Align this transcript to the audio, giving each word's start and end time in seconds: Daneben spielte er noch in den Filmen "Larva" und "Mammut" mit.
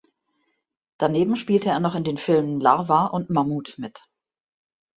Daneben 0.97 1.35
spielte 1.35 1.69
er 1.69 1.79
noch 1.79 1.93
in 1.93 2.03
den 2.03 2.17
Filmen 2.17 2.59
"Larva" 2.59 3.05
und 3.05 3.29
"Mammut" 3.29 3.75
mit. 3.77 4.01